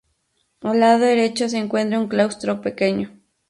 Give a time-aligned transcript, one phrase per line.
[0.61, 3.11] Al lado derecho se encuentra un claustro pequeño.